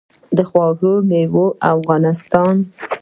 د 0.37 0.39
خوږو 0.49 0.93
میوو 1.09 1.45
هیواد 1.49 1.67
افغانستان. 1.73 2.55